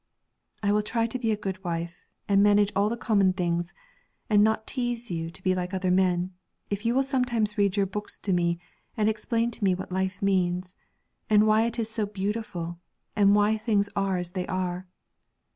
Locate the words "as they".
14.17-14.47